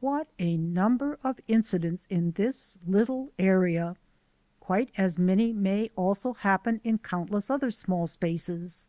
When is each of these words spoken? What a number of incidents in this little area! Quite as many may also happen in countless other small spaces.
What 0.00 0.26
a 0.40 0.56
number 0.56 1.20
of 1.22 1.38
incidents 1.46 2.06
in 2.10 2.32
this 2.32 2.78
little 2.84 3.30
area! 3.38 3.94
Quite 4.58 4.90
as 4.96 5.20
many 5.20 5.52
may 5.52 5.92
also 5.94 6.32
happen 6.32 6.80
in 6.82 6.98
countless 6.98 7.48
other 7.48 7.70
small 7.70 8.08
spaces. 8.08 8.88